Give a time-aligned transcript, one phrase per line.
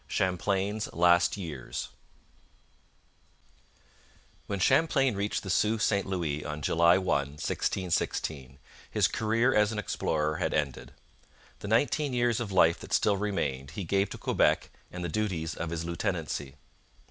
[0.07, 1.89] CHAMPLAIN'S LAST YEARS
[4.47, 7.05] When Champlain reached the Sault St Louis on July 1,
[7.37, 8.57] 1616,
[8.89, 10.93] his career as an explorer had ended.
[11.59, 15.53] The nineteen years of life that still remained he gave to Quebec and the duties
[15.53, 16.55] of his lieutenancy.